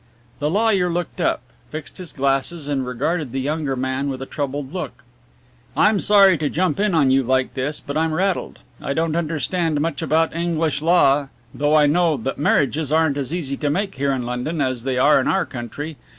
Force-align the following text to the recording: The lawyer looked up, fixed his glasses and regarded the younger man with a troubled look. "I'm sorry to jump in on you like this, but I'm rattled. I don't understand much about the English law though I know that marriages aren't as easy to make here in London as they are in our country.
The 0.39 0.49
lawyer 0.49 0.89
looked 0.89 1.21
up, 1.21 1.41
fixed 1.69 1.99
his 1.99 2.11
glasses 2.11 2.67
and 2.67 2.87
regarded 2.87 3.31
the 3.31 3.39
younger 3.39 3.75
man 3.75 4.09
with 4.09 4.19
a 4.19 4.25
troubled 4.25 4.73
look. 4.73 5.03
"I'm 5.77 5.99
sorry 5.99 6.39
to 6.39 6.49
jump 6.49 6.79
in 6.79 6.95
on 6.95 7.11
you 7.11 7.21
like 7.21 7.53
this, 7.53 7.79
but 7.79 7.95
I'm 7.95 8.11
rattled. 8.11 8.57
I 8.81 8.95
don't 8.95 9.15
understand 9.15 9.79
much 9.79 10.01
about 10.01 10.31
the 10.31 10.39
English 10.39 10.81
law 10.81 11.27
though 11.53 11.75
I 11.75 11.85
know 11.85 12.17
that 12.17 12.39
marriages 12.39 12.91
aren't 12.91 13.15
as 13.17 13.31
easy 13.31 13.57
to 13.57 13.69
make 13.69 13.93
here 13.93 14.11
in 14.11 14.25
London 14.25 14.59
as 14.59 14.85
they 14.85 14.97
are 14.97 15.21
in 15.21 15.27
our 15.27 15.45
country. 15.45 15.97